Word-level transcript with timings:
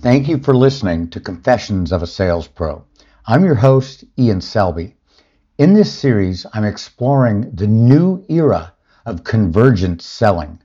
Thank 0.00 0.28
you 0.28 0.38
for 0.38 0.54
listening 0.54 1.10
to 1.10 1.18
Confessions 1.18 1.90
of 1.90 2.04
a 2.04 2.06
Sales 2.06 2.46
Pro. 2.46 2.84
I'm 3.26 3.44
your 3.44 3.56
host, 3.56 4.04
Ian 4.16 4.40
Selby. 4.40 4.94
In 5.58 5.72
this 5.72 5.92
series, 5.92 6.46
I'm 6.54 6.64
exploring 6.64 7.50
the 7.52 7.66
new 7.66 8.24
era 8.28 8.74
of 9.04 9.24
convergent 9.24 10.00
selling. 10.00 10.60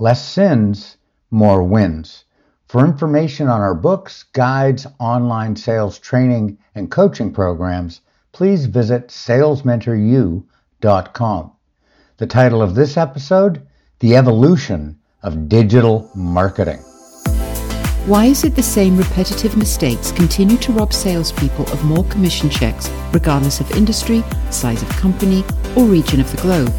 Less 0.00 0.26
sins, 0.26 0.96
more 1.30 1.62
wins. 1.62 2.24
For 2.66 2.84
information 2.84 3.46
on 3.46 3.60
our 3.60 3.76
books, 3.76 4.24
guides, 4.32 4.84
online 4.98 5.54
sales 5.54 6.00
training, 6.00 6.58
and 6.74 6.90
coaching 6.90 7.32
programs, 7.32 8.00
please 8.32 8.66
visit 8.66 9.10
salesmentoru.com. 9.10 11.52
The 12.16 12.26
title 12.26 12.60
of 12.60 12.74
this 12.74 12.96
episode, 12.96 13.64
The 14.00 14.16
Evolution 14.16 14.98
of 15.22 15.48
Digital 15.48 16.10
Marketing. 16.16 16.82
Why 18.06 18.24
is 18.24 18.42
it 18.42 18.56
the 18.56 18.62
same 18.64 18.96
repetitive 18.96 19.56
mistakes 19.56 20.10
continue 20.10 20.56
to 20.56 20.72
rob 20.72 20.92
salespeople 20.92 21.70
of 21.70 21.84
more 21.84 22.02
commission 22.06 22.50
checks, 22.50 22.90
regardless 23.12 23.60
of 23.60 23.70
industry, 23.76 24.24
size 24.50 24.82
of 24.82 24.88
company, 24.88 25.44
or 25.76 25.84
region 25.84 26.20
of 26.20 26.28
the 26.32 26.42
globe? 26.42 26.72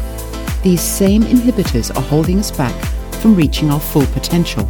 These 0.62 0.82
same 0.82 1.22
inhibitors 1.22 1.96
are 1.96 2.02
holding 2.02 2.38
us 2.38 2.50
back 2.50 2.78
from 3.22 3.34
reaching 3.34 3.70
our 3.70 3.80
full 3.80 4.04
potential. 4.08 4.68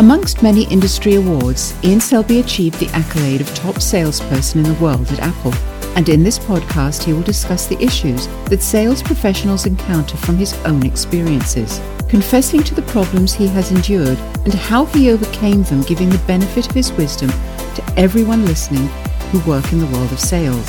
Amongst 0.00 0.42
many 0.42 0.64
industry 0.72 1.14
awards, 1.14 1.72
Ian 1.84 2.00
Selby 2.00 2.40
achieved 2.40 2.80
the 2.80 2.88
accolade 2.88 3.40
of 3.40 3.54
top 3.54 3.80
salesperson 3.80 4.64
in 4.64 4.74
the 4.74 4.82
world 4.82 5.08
at 5.12 5.20
Apple. 5.20 5.54
And 5.94 6.08
in 6.08 6.24
this 6.24 6.40
podcast, 6.40 7.04
he 7.04 7.12
will 7.12 7.22
discuss 7.22 7.66
the 7.68 7.80
issues 7.80 8.26
that 8.46 8.60
sales 8.60 9.04
professionals 9.04 9.66
encounter 9.66 10.16
from 10.16 10.36
his 10.36 10.52
own 10.64 10.84
experiences, 10.84 11.80
confessing 12.10 12.60
to 12.60 12.74
the 12.74 12.82
problems 12.82 13.32
he 13.32 13.46
has 13.46 13.70
endured 13.70 14.18
and 14.44 14.52
how 14.52 14.84
he 14.86 15.12
overcame 15.12 15.62
them, 15.62 15.80
giving 15.82 16.10
the 16.10 16.18
benefit 16.26 16.68
of 16.68 16.74
his 16.74 16.92
wisdom 16.94 17.30
to 17.30 17.94
everyone 17.96 18.44
listening 18.44 18.88
who 19.30 19.38
work 19.48 19.72
in 19.72 19.78
the 19.78 19.86
world 19.86 20.10
of 20.10 20.18
sales. 20.18 20.66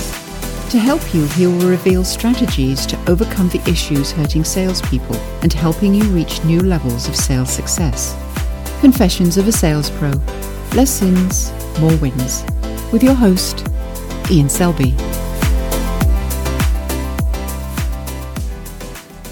To 0.69 0.77
help 0.77 1.01
you, 1.15 1.25
he 1.29 1.47
will 1.47 1.67
reveal 1.67 2.03
strategies 2.03 2.85
to 2.85 3.09
overcome 3.09 3.49
the 3.49 3.61
issues 3.67 4.11
hurting 4.11 4.43
salespeople 4.43 5.15
and 5.41 5.51
helping 5.51 5.95
you 5.95 6.03
reach 6.05 6.43
new 6.43 6.59
levels 6.59 7.09
of 7.09 7.15
sales 7.15 7.51
success. 7.51 8.15
Confessions 8.79 9.35
of 9.37 9.47
a 9.47 9.51
Sales 9.51 9.89
Pro 9.89 10.11
Less 10.75 10.91
Sins, 10.91 11.51
More 11.79 11.97
Wins. 11.97 12.43
With 12.93 13.01
your 13.01 13.15
host, 13.15 13.67
Ian 14.29 14.47
Selby. 14.47 14.95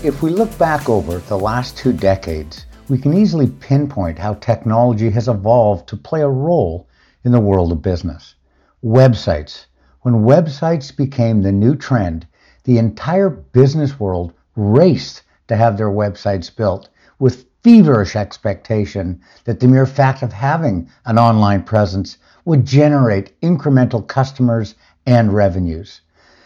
If 0.02 0.22
we 0.22 0.30
look 0.30 0.58
back 0.58 0.88
over 0.88 1.18
the 1.18 1.38
last 1.38 1.78
two 1.78 1.92
decades, 1.92 2.66
we 2.88 2.98
can 2.98 3.14
easily 3.14 3.48
pinpoint 3.48 4.18
how 4.18 4.36
technology 4.36 5.10
has 5.10 5.28
evolved 5.28 5.90
to 5.90 5.98
play 5.98 6.22
a 6.22 6.30
role 6.30 6.88
in 7.26 7.34
the 7.34 7.40
world 7.42 7.74
of 7.74 7.82
business. 7.82 8.36
Websites. 8.82 9.66
When 10.04 10.24
websites 10.24 10.96
became 10.96 11.42
the 11.42 11.52
new 11.52 11.76
trend, 11.76 12.26
the 12.64 12.78
entire 12.78 13.30
business 13.30 14.00
world 14.00 14.32
raced 14.56 15.24
to 15.50 15.58
have 15.58 15.78
their 15.78 15.90
websites 15.90 16.56
built 16.56 16.88
with 17.20 17.46
feverish 17.62 18.16
expectation 18.16 19.20
that 19.44 19.60
the 19.60 19.68
mere 19.68 19.86
fact 19.86 20.24
of 20.24 20.32
having 20.32 20.90
an 21.08 21.20
online 21.20 21.64
presence 21.64 22.18
would 22.46 22.66
generate 22.66 23.38
incremental 23.42 24.08
customers 24.08 24.76
and 25.06 25.34
revenues. 25.34 26.00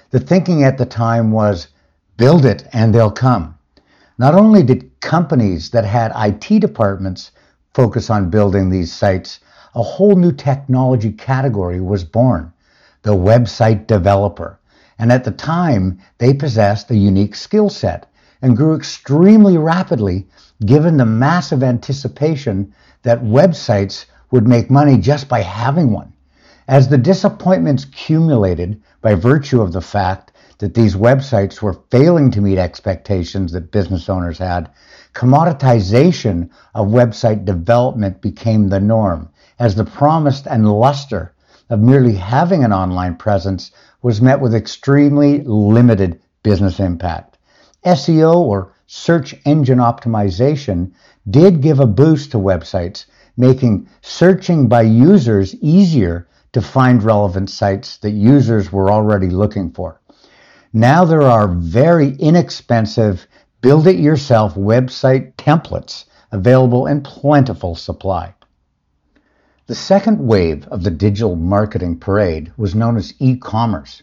The 0.09 0.20
thinking 0.20 0.64
at 0.64 0.80
the 0.80 0.88
time 0.88 1.31
was 1.31 1.68
build 2.17 2.45
it 2.45 2.67
and 2.73 2.94
they'll 2.94 3.11
come. 3.11 3.58
Not 4.17 4.36
only 4.36 4.64
did 4.64 5.00
companies 5.00 5.72
that 5.72 5.86
had 5.86 6.11
IT 6.16 6.59
departments 6.59 7.31
focus 7.73 8.09
on 8.09 8.30
building 8.30 8.69
these 8.69 8.94
sites, 8.94 9.39
a 9.75 9.81
whole 9.81 10.16
new 10.16 10.31
technology 10.31 11.11
category 11.11 11.81
was 11.81 12.03
born 12.03 12.53
the 13.02 13.14
website 13.14 13.86
developer. 13.86 14.59
And 14.97 15.11
at 15.11 15.23
the 15.25 15.31
time, 15.31 16.00
they 16.17 16.34
possessed 16.34 16.89
a 16.89 16.95
unique 16.95 17.36
skill 17.36 17.69
set 17.69 18.09
and 18.41 18.57
grew 18.57 18.75
extremely 18.75 19.57
rapidly 19.57 20.28
given 20.66 20.97
the 20.97 21.06
massive 21.06 21.63
anticipation 21.63 22.73
that 23.03 23.23
websites 23.23 24.06
would 24.31 24.47
make 24.47 24.69
money 24.69 24.97
just 24.97 25.28
by 25.28 25.41
having 25.41 25.91
one. 25.91 26.13
As 26.68 26.88
the 26.88 26.97
disappointments 26.97 27.84
accumulated 27.84 28.81
by 29.02 29.16
virtue 29.16 29.62
of 29.62 29.73
the 29.73 29.81
fact 29.81 30.31
that 30.63 30.75
these 30.75 30.96
websites 30.96 31.62
were 31.62 31.78
failing 31.91 32.31
to 32.31 32.40
meet 32.40 32.57
expectations 32.57 33.51
that 33.51 33.69
business 33.69 34.07
owners 34.07 34.38
had, 34.38 34.69
commoditization 35.13 36.50
of 36.74 36.88
website 36.88 37.44
development 37.44 38.22
became 38.22 38.69
the 38.69 38.79
norm 38.79 39.28
as 39.59 39.75
the 39.75 39.84
promise 39.84 40.47
and 40.47 40.72
luster 40.72 41.34
of 41.69 41.81
merely 41.81 42.16
having 42.16 42.63
an 42.63 42.72
online 42.72 43.13
presence 43.13 43.72
was 44.03 44.22
met 44.22 44.40
with 44.40 44.56
extremely 44.56 45.41
limited 45.41 46.18
business 46.44 46.79
impact. 46.79 47.38
SEO 47.85 48.34
or 48.34 48.72
search 48.88 49.35
engine 49.44 49.79
optimization 49.79 50.90
did 51.29 51.59
give 51.59 51.81
a 51.81 51.85
boost 51.85 52.31
to 52.31 52.38
websites, 52.38 53.03
making 53.35 53.85
searching 54.02 54.69
by 54.69 54.84
users 54.84 55.56
easier 55.56 56.25
to 56.53 56.62
find 56.62 57.03
relevant 57.03 57.50
sites 57.50 57.97
that 57.97 58.12
users 58.12 58.72
were 58.72 58.90
already 58.90 59.28
looking 59.28 59.69
for. 59.69 60.00
Now 60.75 61.06
there 61.06 61.22
are 61.22 61.47
very 61.47 62.16
inexpensive 62.16 63.28
build 63.61 63.85
it 63.85 63.97
yourself 63.97 64.56
website 64.56 65.34
templates 65.35 66.06
available 66.31 66.88
in 66.88 67.01
plentiful 67.01 67.75
supply. 67.75 68.34
The 69.67 69.75
second 69.75 70.17
wave 70.17 70.67
of 70.69 70.81
the 70.81 70.89
digital 70.89 71.35
marketing 71.35 72.00
parade 72.00 72.51
was 72.57 72.73
known 72.73 72.97
as 72.97 73.13
e-commerce. 73.19 74.01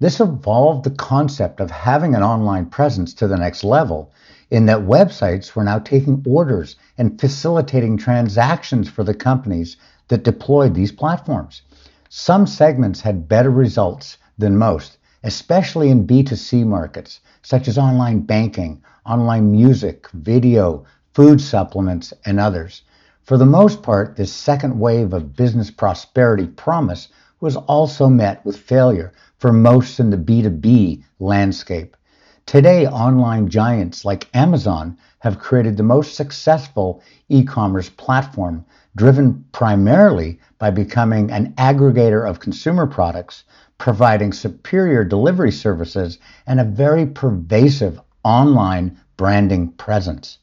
This 0.00 0.18
evolved 0.18 0.84
the 0.84 0.90
concept 0.90 1.60
of 1.60 1.70
having 1.70 2.14
an 2.14 2.22
online 2.22 2.64
presence 2.64 3.12
to 3.14 3.28
the 3.28 3.36
next 3.36 3.62
level 3.62 4.10
in 4.50 4.64
that 4.66 4.80
websites 4.80 5.54
were 5.54 5.64
now 5.64 5.80
taking 5.80 6.24
orders 6.26 6.76
and 6.96 7.20
facilitating 7.20 7.98
transactions 7.98 8.88
for 8.88 9.04
the 9.04 9.12
companies 9.12 9.76
that 10.08 10.24
deployed 10.24 10.74
these 10.74 10.92
platforms. 10.92 11.60
Some 12.08 12.46
segments 12.46 13.02
had 13.02 13.28
better 13.28 13.50
results 13.50 14.16
than 14.38 14.56
most, 14.56 14.96
especially 15.26 15.90
in 15.90 16.06
B2C 16.06 16.64
markets, 16.64 17.18
such 17.42 17.66
as 17.66 17.76
online 17.76 18.20
banking, 18.20 18.80
online 19.04 19.50
music, 19.50 20.08
video, 20.12 20.84
food 21.14 21.40
supplements, 21.40 22.12
and 22.24 22.38
others. 22.38 22.82
For 23.24 23.36
the 23.36 23.44
most 23.44 23.82
part, 23.82 24.14
this 24.14 24.32
second 24.32 24.78
wave 24.78 25.12
of 25.12 25.34
business 25.34 25.68
prosperity 25.68 26.46
promise 26.46 27.08
was 27.40 27.56
also 27.56 28.08
met 28.08 28.44
with 28.46 28.56
failure 28.56 29.12
for 29.38 29.52
most 29.52 29.98
in 29.98 30.10
the 30.10 30.16
B2B 30.16 31.02
landscape. 31.18 31.96
Today, 32.46 32.86
online 32.86 33.48
giants 33.48 34.04
like 34.04 34.28
Amazon 34.32 34.96
have 35.18 35.40
created 35.40 35.76
the 35.76 35.82
most 35.82 36.14
successful 36.14 37.02
e 37.28 37.42
commerce 37.42 37.90
platform, 37.90 38.64
driven 38.94 39.44
primarily 39.50 40.38
by 40.60 40.70
becoming 40.70 41.32
an 41.32 41.54
aggregator 41.54 42.24
of 42.24 42.38
consumer 42.38 42.86
products, 42.86 43.42
providing 43.78 44.32
superior 44.32 45.02
delivery 45.02 45.50
services, 45.50 46.18
and 46.46 46.60
a 46.60 46.64
very 46.64 47.04
pervasive 47.04 48.00
online 48.22 48.96
branding 49.16 49.72
presence. 49.72 50.38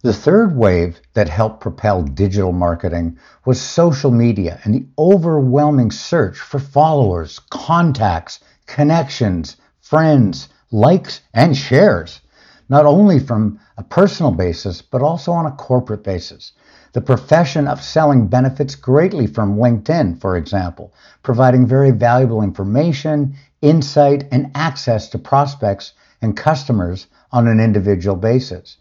The 0.00 0.14
third 0.14 0.56
wave 0.56 0.98
that 1.12 1.28
helped 1.28 1.60
propel 1.60 2.02
digital 2.02 2.52
marketing 2.52 3.18
was 3.44 3.60
social 3.60 4.10
media 4.10 4.58
and 4.64 4.72
the 4.72 4.86
overwhelming 4.98 5.90
search 5.90 6.38
for 6.38 6.58
followers, 6.58 7.38
contacts, 7.50 8.40
connections, 8.64 9.58
friends, 9.82 10.48
likes, 10.70 11.20
and 11.34 11.56
shares, 11.56 12.20
not 12.68 12.86
only 12.86 13.18
from 13.18 13.58
a 13.76 13.82
personal 13.82 14.30
basis, 14.30 14.82
but 14.82 15.02
also 15.02 15.32
on 15.32 15.46
a 15.46 15.52
corporate 15.52 16.04
basis. 16.04 16.52
The 16.92 17.00
profession 17.00 17.68
of 17.68 17.82
selling 17.82 18.26
benefits 18.26 18.74
greatly 18.74 19.26
from 19.26 19.56
LinkedIn, 19.56 20.20
for 20.20 20.36
example, 20.36 20.92
providing 21.22 21.66
very 21.66 21.90
valuable 21.90 22.42
information, 22.42 23.34
insight, 23.62 24.26
and 24.32 24.50
access 24.54 25.08
to 25.10 25.18
prospects 25.18 25.92
and 26.20 26.36
customers 26.36 27.06
on 27.32 27.46
an 27.46 27.60
individual 27.60 28.16
basis. 28.16 28.76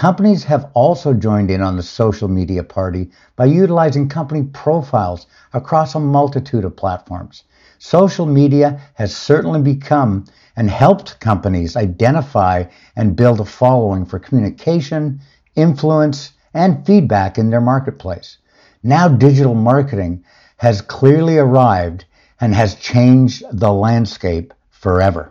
Companies 0.00 0.44
have 0.44 0.70
also 0.72 1.12
joined 1.12 1.50
in 1.50 1.60
on 1.60 1.76
the 1.76 1.82
social 1.82 2.26
media 2.26 2.64
party 2.64 3.10
by 3.36 3.44
utilizing 3.44 4.08
company 4.08 4.44
profiles 4.44 5.26
across 5.52 5.94
a 5.94 6.00
multitude 6.00 6.64
of 6.64 6.74
platforms. 6.74 7.42
Social 7.78 8.24
media 8.24 8.80
has 8.94 9.14
certainly 9.14 9.60
become 9.60 10.24
and 10.56 10.70
helped 10.70 11.20
companies 11.20 11.76
identify 11.76 12.64
and 12.96 13.14
build 13.14 13.40
a 13.40 13.44
following 13.44 14.06
for 14.06 14.18
communication, 14.18 15.20
influence, 15.54 16.32
and 16.54 16.86
feedback 16.86 17.36
in 17.36 17.50
their 17.50 17.60
marketplace. 17.60 18.38
Now 18.82 19.06
digital 19.06 19.54
marketing 19.54 20.24
has 20.56 20.80
clearly 20.80 21.36
arrived 21.36 22.06
and 22.40 22.54
has 22.54 22.74
changed 22.76 23.42
the 23.52 23.70
landscape 23.70 24.54
forever. 24.70 25.30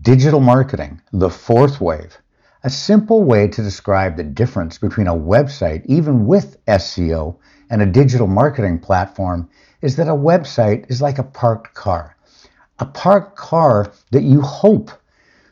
Digital 0.00 0.40
marketing, 0.40 1.02
the 1.12 1.28
fourth 1.28 1.78
wave. 1.78 2.16
A 2.62 2.68
simple 2.68 3.24
way 3.24 3.48
to 3.48 3.62
describe 3.62 4.18
the 4.18 4.22
difference 4.22 4.76
between 4.76 5.06
a 5.06 5.14
website, 5.14 5.82
even 5.86 6.26
with 6.26 6.62
SEO, 6.66 7.36
and 7.70 7.80
a 7.80 7.86
digital 7.86 8.26
marketing 8.26 8.80
platform 8.80 9.48
is 9.80 9.96
that 9.96 10.08
a 10.08 10.14
website 10.14 10.84
is 10.90 11.00
like 11.00 11.18
a 11.18 11.22
parked 11.22 11.72
car. 11.72 12.16
A 12.78 12.84
parked 12.84 13.34
car 13.34 13.90
that 14.10 14.24
you 14.24 14.42
hope 14.42 14.90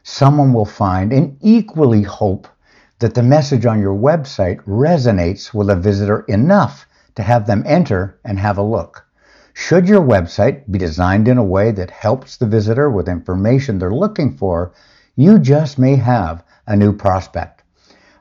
someone 0.02 0.52
will 0.52 0.66
find 0.66 1.10
and 1.10 1.38
equally 1.40 2.02
hope 2.02 2.46
that 2.98 3.14
the 3.14 3.22
message 3.22 3.64
on 3.64 3.80
your 3.80 3.96
website 3.96 4.62
resonates 4.64 5.54
with 5.54 5.70
a 5.70 5.76
visitor 5.76 6.26
enough 6.28 6.86
to 7.14 7.22
have 7.22 7.46
them 7.46 7.62
enter 7.64 8.18
and 8.22 8.38
have 8.38 8.58
a 8.58 8.62
look. 8.62 9.06
Should 9.54 9.88
your 9.88 10.02
website 10.02 10.70
be 10.70 10.78
designed 10.78 11.26
in 11.26 11.38
a 11.38 11.42
way 11.42 11.70
that 11.70 11.90
helps 11.90 12.36
the 12.36 12.46
visitor 12.46 12.90
with 12.90 13.08
information 13.08 13.78
they're 13.78 13.94
looking 13.94 14.36
for, 14.36 14.72
you 15.18 15.36
just 15.36 15.80
may 15.80 15.96
have 15.96 16.44
a 16.68 16.76
new 16.76 16.92
prospect. 16.92 17.64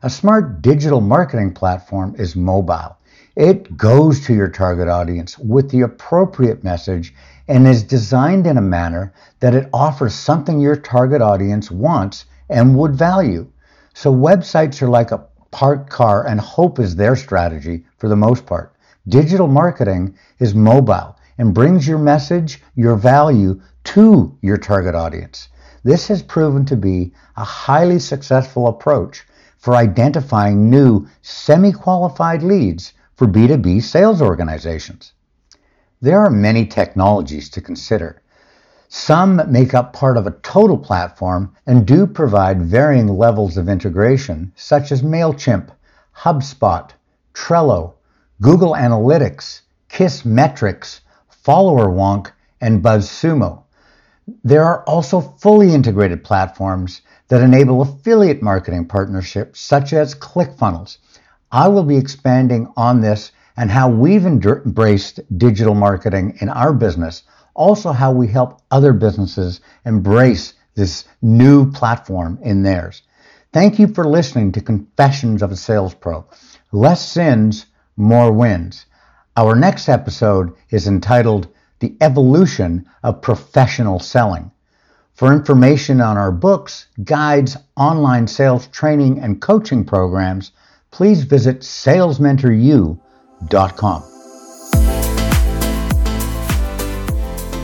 A 0.01 0.09
smart 0.09 0.63
digital 0.63 0.99
marketing 0.99 1.53
platform 1.53 2.15
is 2.17 2.35
mobile. 2.35 2.97
It 3.35 3.77
goes 3.77 4.25
to 4.25 4.33
your 4.33 4.47
target 4.47 4.87
audience 4.87 5.37
with 5.37 5.69
the 5.69 5.81
appropriate 5.81 6.63
message 6.63 7.13
and 7.47 7.67
is 7.67 7.83
designed 7.83 8.47
in 8.47 8.57
a 8.57 8.61
manner 8.61 9.13
that 9.41 9.53
it 9.53 9.69
offers 9.71 10.15
something 10.15 10.59
your 10.59 10.75
target 10.75 11.21
audience 11.21 11.69
wants 11.69 12.25
and 12.49 12.75
would 12.75 12.95
value. 12.95 13.47
So 13.93 14.11
websites 14.11 14.81
are 14.81 14.89
like 14.89 15.11
a 15.11 15.23
parked 15.51 15.91
car 15.91 16.25
and 16.25 16.39
hope 16.39 16.79
is 16.79 16.95
their 16.95 17.15
strategy 17.15 17.85
for 17.99 18.09
the 18.09 18.15
most 18.15 18.47
part. 18.47 18.73
Digital 19.07 19.47
marketing 19.47 20.17
is 20.39 20.55
mobile 20.55 21.15
and 21.37 21.53
brings 21.53 21.87
your 21.87 21.99
message, 21.99 22.63
your 22.73 22.95
value 22.95 23.61
to 23.83 24.35
your 24.41 24.57
target 24.57 24.95
audience. 24.95 25.49
This 25.87 26.09
has 26.09 26.21
proven 26.21 26.65
to 26.65 26.75
be 26.75 27.13
a 27.37 27.45
highly 27.45 27.99
successful 27.99 28.67
approach 28.67 29.25
for 29.57 29.73
identifying 29.73 30.69
new 30.69 31.07
semi-qualified 31.21 32.43
leads 32.43 32.91
for 33.15 33.25
B2B 33.25 33.81
sales 33.81 34.21
organizations. 34.21 35.13
There 36.01 36.19
are 36.19 36.29
many 36.29 36.65
technologies 36.65 37.49
to 37.51 37.61
consider. 37.61 38.21
Some 38.89 39.41
make 39.49 39.73
up 39.73 39.93
part 39.93 40.17
of 40.17 40.27
a 40.27 40.37
total 40.43 40.77
platform 40.77 41.55
and 41.65 41.87
do 41.87 42.05
provide 42.05 42.63
varying 42.63 43.07
levels 43.07 43.55
of 43.55 43.69
integration, 43.69 44.51
such 44.57 44.91
as 44.91 45.01
MailChimp, 45.01 45.69
HubSpot, 46.17 46.89
Trello, 47.33 47.93
Google 48.41 48.73
Analytics, 48.73 49.61
Kissmetrics, 49.89 50.99
FollowerWonk, 51.45 52.29
and 52.59 52.83
BuzzSumo. 52.83 53.63
There 54.43 54.65
are 54.65 54.83
also 54.83 55.21
fully 55.21 55.73
integrated 55.73 56.23
platforms 56.23 57.01
that 57.29 57.41
enable 57.41 57.81
affiliate 57.81 58.41
marketing 58.41 58.85
partnerships 58.85 59.61
such 59.61 59.93
as 59.93 60.15
ClickFunnels. 60.15 60.97
I 61.51 61.69
will 61.69 61.83
be 61.83 61.95
expanding 61.95 62.71
on 62.75 62.99
this 62.99 63.31
and 63.55 63.71
how 63.71 63.89
we've 63.89 64.25
embraced 64.25 65.21
digital 65.37 65.73
marketing 65.73 66.37
in 66.41 66.49
our 66.49 66.73
business, 66.73 67.23
also 67.53 67.93
how 67.93 68.11
we 68.11 68.27
help 68.27 68.61
other 68.69 68.91
businesses 68.91 69.61
embrace 69.85 70.53
this 70.75 71.05
new 71.21 71.71
platform 71.71 72.37
in 72.41 72.63
theirs. 72.63 73.03
Thank 73.53 73.79
you 73.79 73.87
for 73.87 74.05
listening 74.05 74.51
to 74.51 74.61
Confessions 74.61 75.41
of 75.41 75.51
a 75.51 75.55
Sales 75.55 75.95
Pro. 75.95 76.25
Less 76.73 77.07
sins, 77.07 77.65
more 77.95 78.31
wins. 78.31 78.85
Our 79.37 79.55
next 79.55 79.87
episode 79.87 80.53
is 80.69 80.85
entitled 80.85 81.47
The 81.79 81.95
Evolution 82.01 82.85
of 83.03 83.21
Professional 83.21 83.99
Selling. 83.99 84.51
For 85.13 85.31
information 85.33 86.01
on 86.01 86.17
our 86.17 86.31
books, 86.31 86.87
guides, 87.03 87.57
online 87.75 88.27
sales 88.27 88.67
training, 88.67 89.19
and 89.19 89.41
coaching 89.41 89.83
programs, 89.83 90.51
please 90.91 91.23
visit 91.23 91.61
salesmentoru.com. 91.61 94.03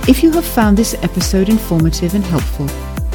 If 0.05 0.21
you 0.21 0.31
have 0.31 0.45
found 0.45 0.77
this 0.77 0.95
episode 0.95 1.47
informative 1.49 2.13
and 2.13 2.25
helpful, 2.25 2.67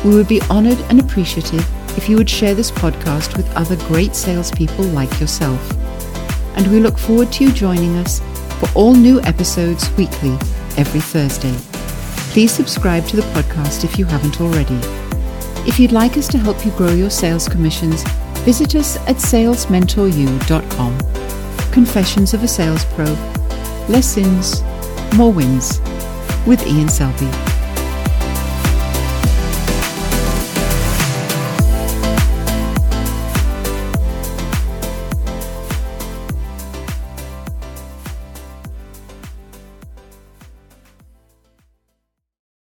we 0.05 0.15
would 0.15 0.29
be 0.29 0.41
honored 0.49 0.79
and 0.89 1.01
appreciative 1.01 1.69
if 1.99 2.09
you 2.09 2.17
would 2.17 2.31
share 2.31 2.55
this 2.55 2.71
podcast 2.71 3.37
with 3.37 3.55
other 3.57 3.77
great 3.89 4.15
salespeople 4.15 4.85
like 4.87 5.21
yourself. 5.21 5.61
And 6.57 6.67
we 6.69 6.81
look 6.81 6.97
forward 6.97 7.31
to 7.33 7.45
you 7.45 7.53
joining 7.53 7.97
us 7.97 8.21
for 8.59 8.69
all 8.75 8.95
new 8.95 9.21
episodes 9.23 9.91
weekly 9.97 10.39
every 10.79 11.01
Thursday. 11.01 11.55
Please 12.33 12.53
subscribe 12.53 13.05
to 13.07 13.17
the 13.17 13.23
podcast 13.33 13.85
if 13.85 13.99
you 13.99 14.05
haven't 14.07 14.41
already. 14.41 14.79
If 15.69 15.79
you'd 15.79 15.93
like 15.93 16.17
us 16.17 16.29
to 16.29 16.39
help 16.39 16.65
you 16.65 16.71
grow 16.73 16.93
your 16.93 17.11
sales 17.11 17.49
commissions, 17.49 18.03
visit 18.45 18.75
us 18.75 18.97
at 19.09 19.17
salesmentoru.com. 19.17 20.99
Confessions 21.73 22.33
of 22.33 22.43
a 22.43 22.49
Sales 22.49 22.85
Pro. 22.95 23.05
Less 23.89 24.07
sins, 24.07 24.63
more 25.15 25.33
wins. 25.33 25.81
With 26.47 26.67
Ian 26.67 26.89
Selby. 26.89 27.48